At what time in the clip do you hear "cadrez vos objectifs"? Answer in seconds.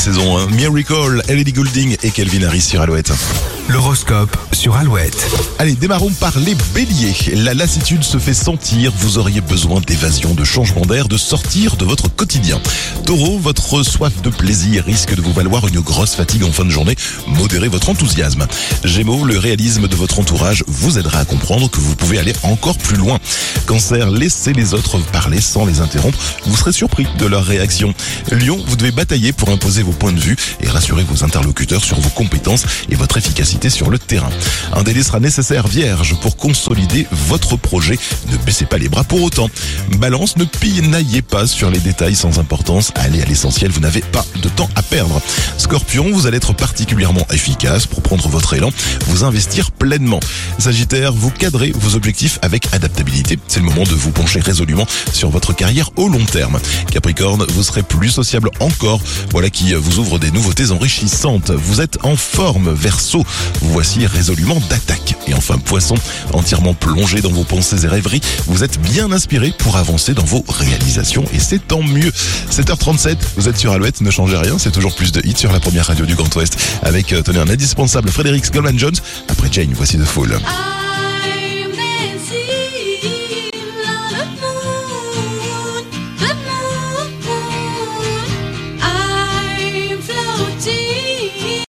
51.30-52.38